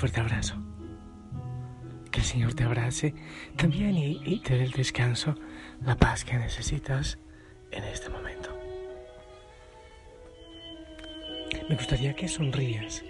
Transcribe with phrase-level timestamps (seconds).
[0.00, 0.54] Fuerte abrazo.
[2.10, 3.14] Que el Señor te abrace
[3.56, 5.34] también y, te dé el descanso,
[5.84, 7.18] la paz que necesitas
[7.70, 8.48] en este momento.
[11.68, 13.04] Me gustaría que sonrías.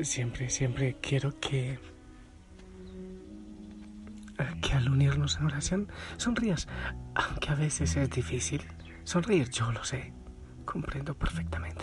[0.00, 1.78] Siempre, siempre quiero que
[4.62, 6.66] que al unirnos en oración sonrías,
[7.14, 8.62] aunque a veces es difícil.
[9.04, 10.14] Sonreír, yo lo sé,
[10.64, 11.81] comprendo perfectamente.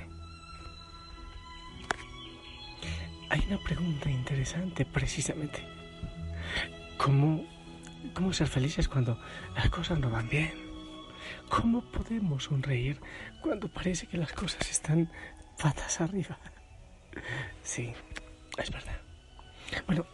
[3.50, 5.64] Una pregunta interesante precisamente.
[6.98, 7.44] ¿Cómo,
[8.14, 9.20] ¿Cómo ser felices cuando
[9.56, 10.54] las cosas no van bien?
[11.50, 13.02] ¿Cómo podemos sonreír
[13.42, 15.12] cuando parece que las cosas están
[15.58, 16.38] patas arriba?
[17.64, 17.92] Sí,
[18.58, 19.02] es verdad.
[19.88, 20.06] Bueno,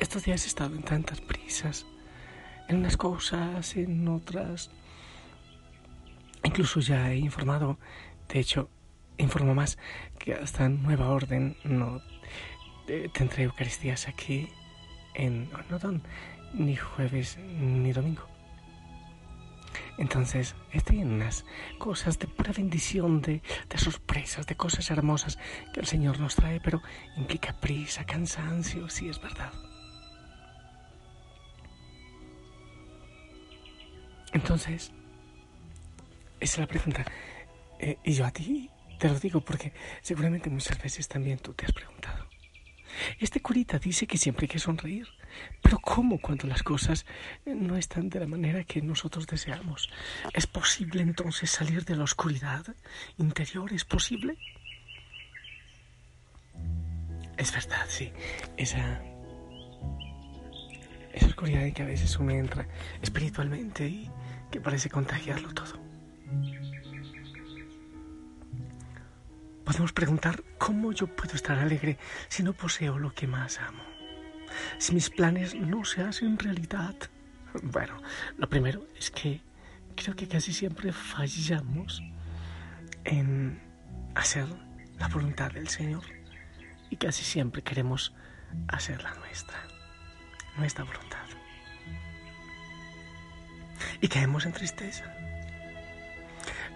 [0.00, 1.86] estos días he estado en tantas prisas,
[2.68, 4.72] en unas cosas, en otras.
[6.42, 7.78] Incluso ya he informado,
[8.28, 8.68] de hecho,
[9.18, 9.78] informo más
[10.18, 12.02] que hasta Nueva Orden no
[13.12, 14.48] tendré Eucaristías aquí
[15.14, 16.02] en Onodón,
[16.54, 18.26] ni jueves ni domingo.
[19.98, 21.44] Entonces, estoy en unas
[21.78, 25.38] cosas de pura bendición, de, de, sorpresas, de cosas hermosas
[25.72, 26.82] que el Señor nos trae, pero
[27.16, 29.52] implica prisa, cansancio, sí es verdad.
[34.32, 34.92] Entonces,
[36.40, 37.04] esa es la pregunta.
[37.78, 41.66] Eh, y yo a ti te lo digo porque seguramente muchas veces también tú te
[41.66, 42.21] has preguntado.
[43.18, 45.08] Este curita dice que siempre hay que sonreír,
[45.62, 47.06] pero ¿cómo cuando las cosas
[47.46, 49.88] no están de la manera que nosotros deseamos?
[50.32, 52.64] ¿Es posible entonces salir de la oscuridad
[53.18, 53.72] interior?
[53.72, 54.36] ¿Es posible?
[57.36, 58.12] Es verdad, sí.
[58.56, 59.02] Esa,
[61.12, 62.68] esa oscuridad que a veces uno entra
[63.00, 64.10] espiritualmente y
[64.50, 65.81] que parece contagiarlo todo.
[69.72, 71.96] Podemos preguntar cómo yo puedo estar alegre
[72.28, 73.82] si no poseo lo que más amo.
[74.76, 76.94] Si mis planes no se hacen realidad.
[77.62, 77.96] Bueno,
[78.36, 79.40] lo primero es que
[79.96, 82.02] creo que casi siempre fallamos
[83.04, 83.62] en
[84.14, 84.46] hacer
[84.98, 86.04] la voluntad del Señor
[86.90, 88.12] y casi siempre queremos
[88.68, 89.56] hacer la nuestra,
[90.58, 91.24] nuestra voluntad.
[94.02, 95.16] Y caemos en tristeza.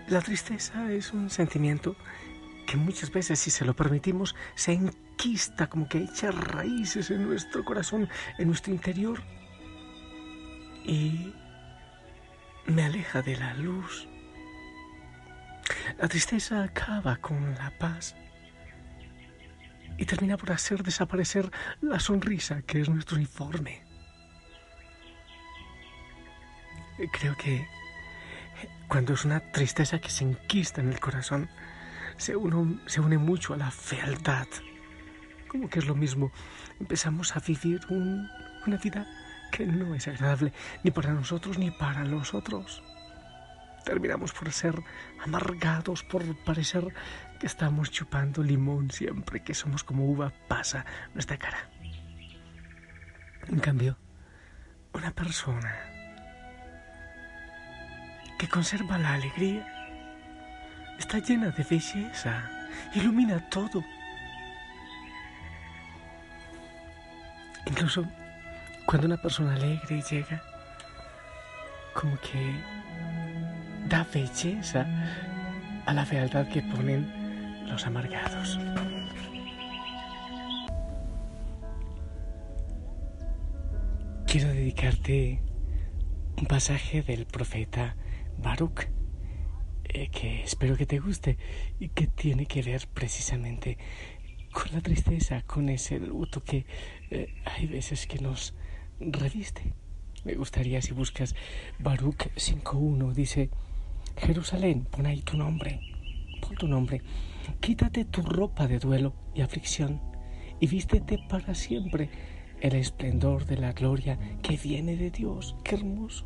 [0.08, 1.94] La tristeza es un sentimiento
[2.66, 7.64] que muchas veces, si se lo permitimos, se enquista, como que echa raíces en nuestro
[7.64, 9.22] corazón, en nuestro interior,
[10.84, 11.32] y
[12.66, 14.08] me aleja de la luz.
[15.98, 18.14] La tristeza acaba con la paz
[19.98, 21.50] y termina por hacer desaparecer
[21.80, 23.82] la sonrisa que es nuestro informe.
[27.12, 27.66] Creo que
[28.88, 31.48] cuando es una tristeza que se enquista en el corazón,
[32.16, 32.34] se,
[32.86, 34.46] se une mucho a la fealdad.
[35.48, 36.32] Como que es lo mismo.
[36.80, 38.28] Empezamos a vivir un,
[38.66, 39.06] una vida
[39.50, 42.82] que no es agradable ni para nosotros ni para los otros.
[43.84, 44.74] Terminamos por ser
[45.24, 46.92] amargados, por parecer
[47.38, 50.84] que estamos chupando limón siempre que somos como uva pasa
[51.14, 51.70] nuestra cara.
[53.46, 53.96] En cambio,
[54.92, 55.76] una persona
[58.38, 59.75] que conserva la alegría
[60.98, 62.50] está llena de belleza,
[62.94, 63.84] ilumina todo.
[67.66, 68.04] Incluso
[68.86, 70.42] cuando una persona alegre llega,
[71.94, 72.54] como que
[73.88, 74.86] da belleza
[75.86, 78.58] a la fealdad que ponen los amargados.
[84.26, 85.40] Quiero dedicarte
[86.36, 87.96] un pasaje del profeta
[88.38, 88.88] Baruch
[89.88, 91.36] eh, que espero que te guste
[91.78, 93.78] y que tiene que ver precisamente
[94.52, 96.64] con la tristeza, con ese luto que
[97.10, 98.54] eh, hay veces que nos
[99.00, 99.74] reviste.
[100.24, 101.34] Me gustaría si buscas
[101.78, 103.50] Baruch 5.1, dice,
[104.16, 105.80] Jerusalén, pon ahí tu nombre,
[106.40, 107.02] pon tu nombre.
[107.60, 110.00] Quítate tu ropa de duelo y aflicción
[110.58, 112.08] y vístete para siempre
[112.60, 115.54] el esplendor de la gloria que viene de Dios.
[115.62, 116.24] Qué hermoso.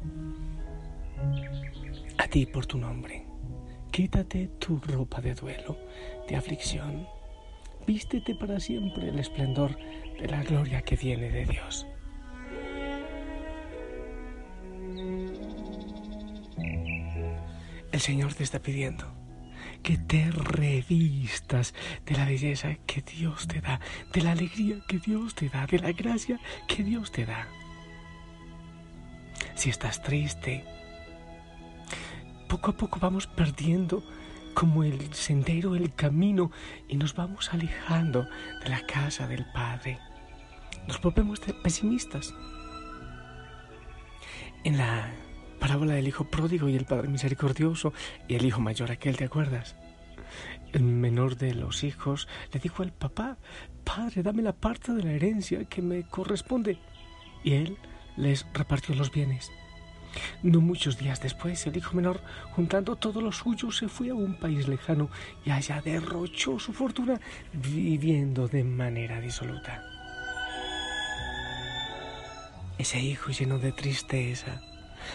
[2.18, 3.29] A ti por tu nombre.
[3.90, 5.76] Quítate tu ropa de duelo,
[6.28, 7.08] de aflicción.
[7.86, 9.76] Vístete para siempre el esplendor
[10.20, 11.86] de la gloria que viene de Dios.
[17.90, 19.12] El Señor te está pidiendo
[19.82, 21.74] que te revistas
[22.06, 23.80] de la belleza que Dios te da,
[24.12, 26.38] de la alegría que Dios te da, de la gracia
[26.68, 27.48] que Dios te da.
[29.56, 30.64] Si estás triste,
[32.50, 34.02] poco a poco vamos perdiendo
[34.54, 36.50] como el sendero, el camino,
[36.88, 38.26] y nos vamos alejando
[38.64, 40.00] de la casa del Padre.
[40.88, 42.34] Nos volvemos pesimistas.
[44.64, 45.12] En la
[45.60, 47.92] parábola del hijo pródigo y el padre misericordioso
[48.26, 49.76] y el hijo mayor aquel, ¿te acuerdas?
[50.72, 53.38] El menor de los hijos le dijo al papá,
[53.84, 56.78] Padre, dame la parte de la herencia que me corresponde.
[57.44, 57.78] Y él
[58.16, 59.52] les repartió los bienes.
[60.42, 62.20] No muchos días después, el hijo menor,
[62.52, 65.10] juntando todo lo suyo, se fue a un país lejano
[65.44, 67.20] y allá derrochó su fortuna
[67.52, 69.82] viviendo de manera disoluta.
[72.78, 74.62] Ese hijo lleno de tristeza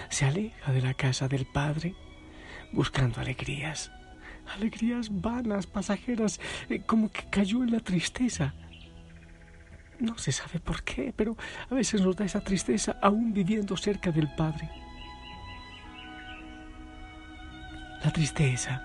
[0.10, 1.96] se aleja de la casa del Padre
[2.72, 3.92] buscando alegrías,
[4.54, 6.40] alegrías vanas, pasajeras,
[6.70, 8.54] eh, como que cayó en la tristeza.
[10.00, 11.38] No se sabe por qué, pero
[11.70, 14.70] a veces nos da esa tristeza aún viviendo cerca del Padre.
[18.06, 18.84] La tristeza,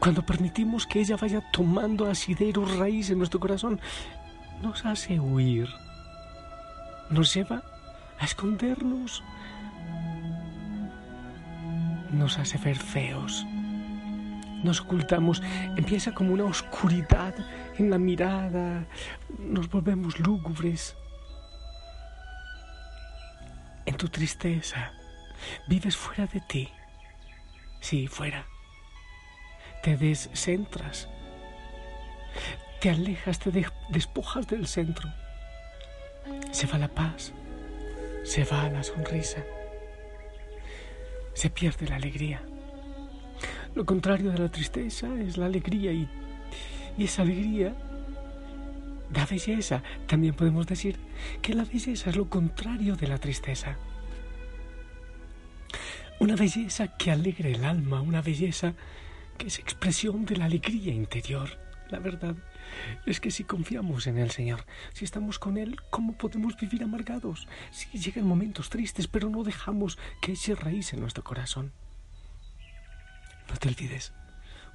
[0.00, 3.80] cuando permitimos que ella vaya tomando asidero raíz en nuestro corazón,
[4.60, 5.68] nos hace huir,
[7.08, 7.62] nos lleva
[8.18, 9.22] a escondernos,
[12.10, 13.46] nos hace ver feos.
[14.64, 15.40] Nos ocultamos,
[15.76, 17.36] empieza como una oscuridad
[17.78, 18.84] en la mirada,
[19.38, 20.96] nos volvemos lúgubres.
[23.86, 24.90] En tu tristeza,
[25.68, 26.68] vives fuera de ti.
[27.82, 28.46] Sí, fuera.
[29.82, 31.10] Te descentras.
[32.80, 33.50] Te alejas, te
[33.90, 35.10] despojas del centro.
[36.50, 37.34] Se va la paz,
[38.24, 39.44] se va la sonrisa
[41.34, 42.42] se pierde la alegría.
[43.74, 46.08] Lo contrario de la tristeza es la alegría y,
[46.98, 47.74] esa alegría
[49.10, 49.82] da belleza.
[50.06, 50.98] También podemos decir
[51.40, 53.76] que la belleza es lo contrario de la tristeza.
[56.22, 58.74] Una belleza que alegra el alma, una belleza
[59.36, 61.58] que es expresión de la alegría interior.
[61.90, 62.36] La verdad
[63.06, 67.48] es que si confiamos en el Señor, si estamos con Él, ¿cómo podemos vivir amargados?
[67.72, 71.72] Si llegan momentos tristes, pero no dejamos que eche raíz en nuestro corazón.
[73.48, 74.12] No te olvides,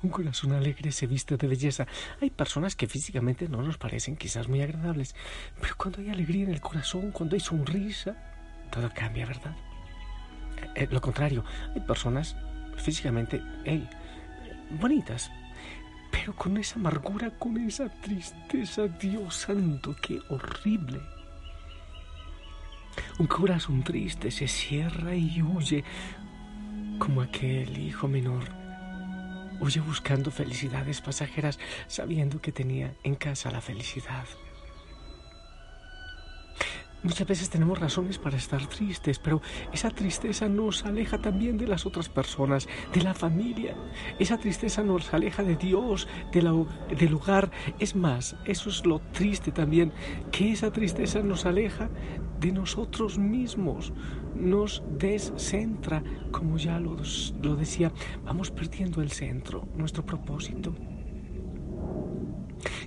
[0.03, 1.87] un corazón alegre se viste de belleza.
[2.21, 5.15] Hay personas que físicamente no nos parecen quizás muy agradables,
[5.61, 8.17] pero cuando hay alegría en el corazón, cuando hay sonrisa,
[8.69, 9.55] todo cambia, ¿verdad?
[10.77, 11.43] Eh, lo contrario,
[11.73, 12.35] hay personas
[12.77, 13.41] físicamente
[14.79, 15.31] bonitas,
[16.11, 21.01] pero con esa amargura, con esa tristeza, Dios santo, qué horrible.
[23.17, 25.83] Un corazón triste se cierra y huye
[26.99, 28.43] como aquel hijo menor.
[29.59, 34.27] Huye buscando felicidades pasajeras sabiendo que tenía en casa la felicidad.
[37.03, 39.39] Muchas veces tenemos razones para estar tristes, pero
[39.71, 43.75] esa tristeza nos aleja también de las otras personas, de la familia.
[44.17, 47.51] Esa tristeza nos aleja de Dios, del hogar.
[47.77, 49.93] Es más, eso es lo triste también,
[50.31, 51.89] que esa tristeza nos aleja
[52.39, 53.93] de nosotros mismos,
[54.35, 56.97] nos descentra, como ya lo,
[57.43, 57.91] lo decía,
[58.25, 60.73] vamos perdiendo el centro, nuestro propósito.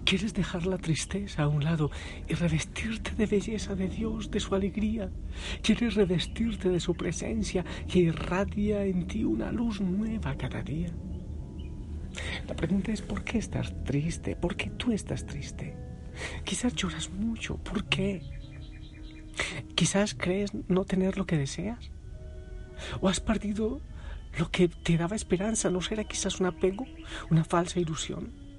[0.04, 1.90] ¿Quieres dejar la tristeza a un lado
[2.28, 5.10] y revestirte de belleza de Dios, de su alegría?
[5.62, 10.90] ¿Quieres revestirte de su presencia que irradia en ti una luz nueva cada día?
[12.48, 14.36] La pregunta es ¿por qué estás triste?
[14.36, 15.76] ¿Por qué tú estás triste?
[16.44, 17.56] Quizás lloras mucho.
[17.58, 18.22] ¿Por qué?
[19.74, 21.90] Quizás crees no tener lo que deseas.
[23.00, 23.80] ¿O has perdido
[24.38, 25.70] lo que te daba esperanza?
[25.70, 26.86] ¿No será quizás un apego?
[27.30, 28.49] ¿Una falsa ilusión?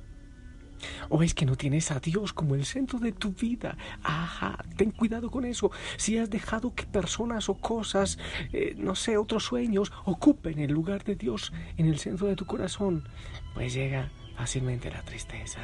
[1.10, 3.78] ¿O es que no tienes a Dios como el centro de tu vida?
[4.04, 5.72] Ajá, ten cuidado con eso.
[5.98, 8.18] Si has dejado que personas o cosas,
[8.54, 12.46] eh, no sé, otros sueños, ocupen el lugar de Dios en el centro de tu
[12.46, 13.08] corazón,
[13.54, 15.60] pues llega fácilmente la tristeza.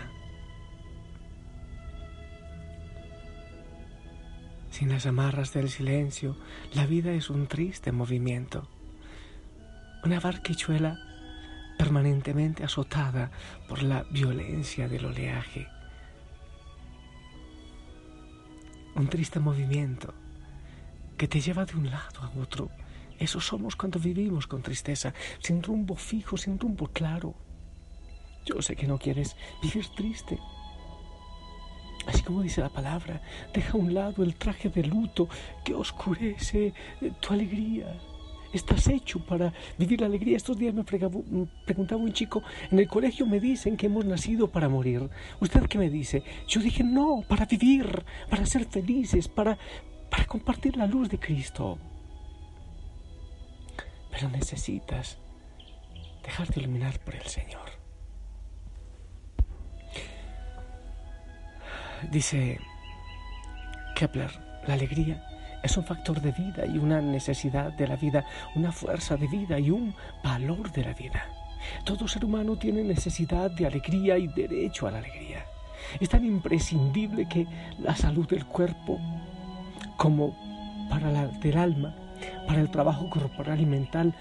[4.69, 6.37] Sin las amarras del silencio,
[6.73, 8.69] la vida es un triste movimiento.
[10.03, 11.06] Una barquichuela
[11.77, 13.31] permanentemente azotada
[13.67, 15.67] por la violencia del oleaje.
[18.95, 20.13] Un triste movimiento
[21.17, 22.69] que te lleva de un lado a otro.
[23.19, 27.35] Eso somos cuando vivimos con tristeza, sin rumbo fijo, sin rumbo claro.
[28.45, 30.39] Yo sé que no quieres vivir triste.
[32.07, 33.21] Así como dice la palabra,
[33.53, 35.27] deja a un lado el traje de luto
[35.65, 36.73] que oscurece
[37.19, 37.99] tu alegría.
[38.53, 40.37] Estás hecho para vivir la alegría.
[40.37, 44.69] Estos días me preguntaba un chico, en el colegio me dicen que hemos nacido para
[44.69, 45.09] morir.
[45.39, 46.23] ¿Usted qué me dice?
[46.47, 49.57] Yo dije, no, para vivir, para ser felices, para,
[50.09, 51.77] para compartir la luz de Cristo.
[54.11, 55.17] Pero necesitas
[56.23, 57.69] dejarte iluminar por el Señor.
[62.11, 62.59] Dice
[63.95, 64.31] Kepler,
[64.67, 69.17] la alegría es un factor de vida y una necesidad de la vida, una fuerza
[69.17, 71.25] de vida y un valor de la vida.
[71.83, 75.45] Todo ser humano tiene necesidad de alegría y derecho a la alegría.
[75.99, 77.47] Es tan imprescindible que
[77.79, 78.99] la salud del cuerpo
[79.97, 80.35] como
[80.89, 81.95] para la del alma,
[82.47, 84.15] para el trabajo corporal y mental,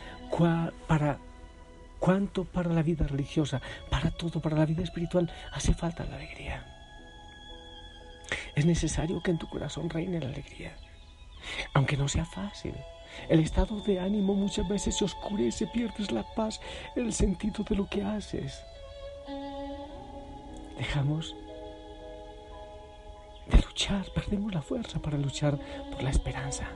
[0.87, 1.19] para
[1.99, 6.64] cuanto para la vida religiosa, para todo, para la vida espiritual, hace falta la alegría.
[8.55, 10.73] Es necesario que en tu corazón reine la alegría,
[11.74, 12.74] aunque no sea fácil.
[13.28, 16.60] El estado de ánimo muchas veces se oscurece, pierdes la paz,
[16.94, 18.62] el sentido de lo que haces.
[20.78, 21.34] Dejamos
[23.50, 25.58] de luchar, perdemos la fuerza para luchar
[25.90, 26.68] por la esperanza.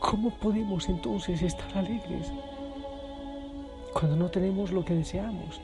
[0.00, 2.32] ¿Cómo podemos entonces estar alegres
[3.92, 5.60] cuando no tenemos lo que deseamos?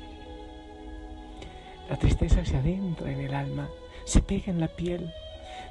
[1.91, 3.69] La tristeza se adentra en el alma,
[4.05, 5.13] se pega en la piel,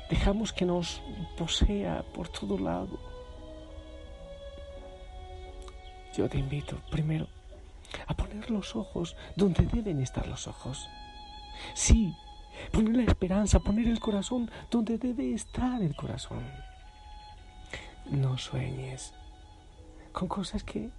[0.10, 1.02] dejamos que nos
[1.38, 3.00] posea por todo lado.
[6.16, 7.28] Yo te invito primero
[8.08, 10.90] a poner los ojos donde deben estar los ojos.
[11.74, 12.16] Sí,
[12.72, 16.44] poner la esperanza, poner el corazón donde debe estar el corazón.
[18.10, 19.14] No sueñes
[20.12, 20.90] con cosas que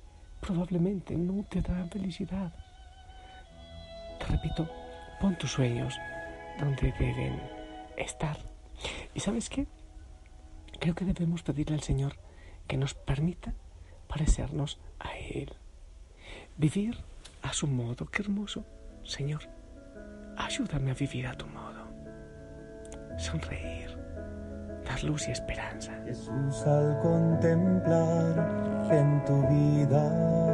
[0.41, 2.53] probablemente no te dan felicidad.
[4.19, 4.69] Te repito,
[5.21, 5.99] pon tus sueños
[6.59, 7.41] donde deben
[7.97, 8.48] estar.
[9.15, 9.67] ¿Y sabes qué?
[10.81, 12.17] Creo que debemos pedirle al Señor
[12.67, 13.55] que nos permita
[14.07, 15.53] parecernos a Él.
[16.57, 16.99] Vivir
[17.43, 18.07] a su modo.
[18.07, 18.65] Qué hermoso.
[19.05, 19.43] Señor,
[20.37, 21.89] ayúdame a vivir a tu modo.
[23.17, 23.97] Sonreír,
[24.85, 26.01] dar luz y esperanza.
[26.05, 30.49] Jesús, al contemplar en tu vida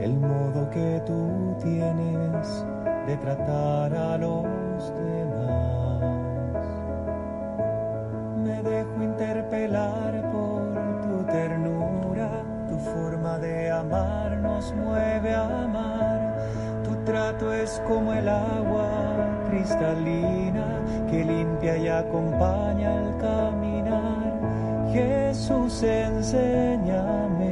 [0.00, 2.64] el modo que tú tienes
[3.06, 4.44] de tratar a los
[4.94, 6.02] demás.
[8.36, 10.62] Me dejo interpelar por
[11.02, 12.30] tu ternura,
[12.68, 16.34] tu forma de amar nos mueve a amar.
[16.84, 18.88] Tu trato es como el agua
[19.50, 20.80] cristalina
[21.10, 24.32] que limpia y acompaña al caminar.
[24.92, 27.51] Jesús, enséñame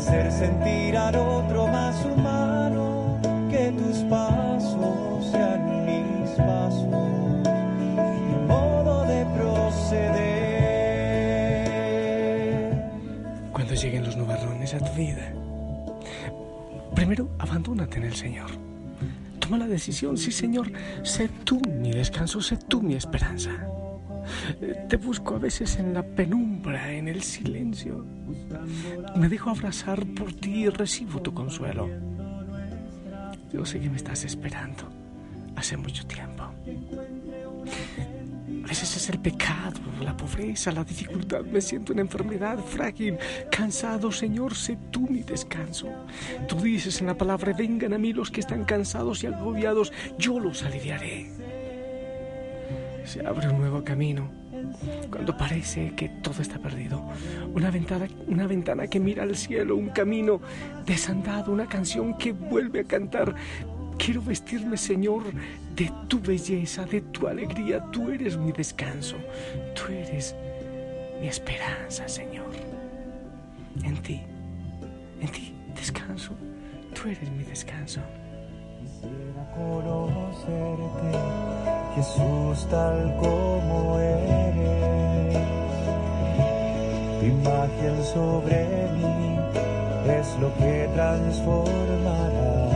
[0.00, 1.90] hacer sentir al otro más
[13.80, 15.32] lleguen los nubarrones a tu vida,
[16.94, 18.50] primero abandónate en el Señor.
[19.38, 20.70] Toma la decisión, sí Señor,
[21.02, 23.69] sé tú mi descanso, sé tú mi esperanza.
[24.88, 28.04] Te busco a veces en la penumbra, en el silencio.
[29.16, 31.88] Me dejo abrazar por ti y recibo tu consuelo.
[33.52, 34.88] Yo sé que me estás esperando
[35.56, 36.44] hace mucho tiempo.
[38.68, 41.42] veces es el pecado, la pobreza, la dificultad.
[41.44, 43.18] Me siento en enfermedad frágil,
[43.50, 44.12] cansado.
[44.12, 45.88] Señor, sé tú mi descanso.
[46.46, 50.38] Tú dices en la palabra, vengan a mí los que están cansados y agobiados, yo
[50.38, 51.39] los aliviaré.
[53.10, 54.30] Se abre un nuevo camino
[55.10, 57.02] cuando parece que todo está perdido.
[57.52, 60.40] Una ventana, una ventana que mira al cielo, un camino
[60.86, 63.34] desandado, una canción que vuelve a cantar.
[63.98, 65.24] Quiero vestirme, Señor,
[65.74, 67.84] de tu belleza, de tu alegría.
[67.90, 69.16] Tú eres mi descanso.
[69.74, 70.36] Tú eres
[71.20, 72.52] mi esperanza, Señor.
[73.82, 74.20] En ti,
[75.20, 76.36] en ti descanso.
[76.94, 78.02] Tú eres mi descanso.
[79.00, 81.10] Quisiera conocerte,
[81.94, 85.38] Jesús, tal como eres.
[87.18, 89.38] Tu imagen sobre mí
[90.06, 92.70] es lo que transformará.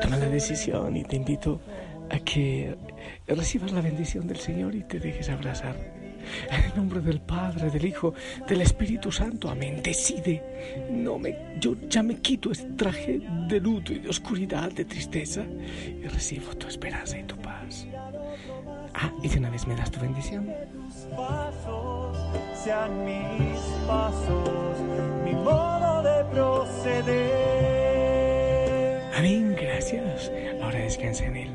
[0.00, 1.60] Toma la decisión y te invito
[2.08, 2.76] a que
[3.28, 5.99] recibas la bendición del Señor y te dejes abrazar.
[6.50, 8.14] En nombre del Padre, del Hijo,
[8.46, 9.48] del Espíritu Santo.
[9.48, 9.80] Amén.
[9.82, 10.42] Decide.
[10.90, 15.44] No me, yo ya me quito este traje de luto y de oscuridad, de tristeza,
[15.44, 17.86] y recibo tu esperanza y tu paz.
[18.94, 20.52] Ah, y de una vez me das tu bendición.
[21.16, 22.16] pasos
[22.54, 24.80] sean mis pasos,
[25.24, 27.40] mi modo de proceder.
[29.16, 30.30] Amén, gracias.
[30.62, 31.50] Ahora descansa en Él.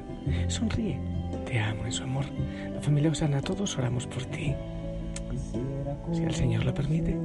[0.48, 1.00] Sonríe.
[1.55, 2.25] Te amo en su amor.
[2.74, 4.53] La familia Osana, todos oramos por ti.
[6.12, 7.17] Si el Señor lo permite,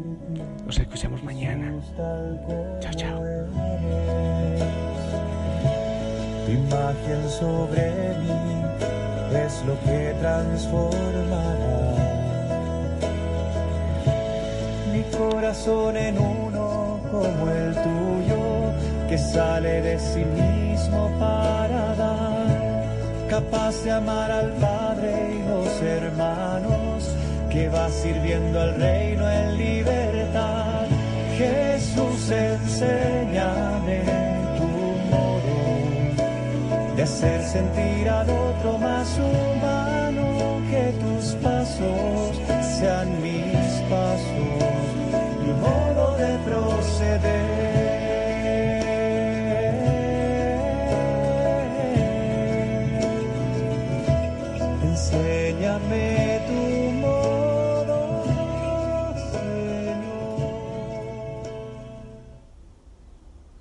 [0.64, 1.74] nos escuchamos mañana.
[2.78, 3.20] Chao, chao.
[6.46, 8.30] Tu imagen sobre mí
[9.34, 11.44] es lo que transformará
[14.92, 21.49] mi corazón en uno como el tuyo que sale de sí mismo para
[23.70, 27.08] de amar al Padre y los hermanos,
[27.48, 30.86] que va sirviendo al reino en libertad.
[31.38, 34.02] Jesús, enséñame
[34.58, 34.66] tu
[35.14, 42.40] modo de hacer sentir al otro más humano, que tus pasos
[42.76, 43.19] sean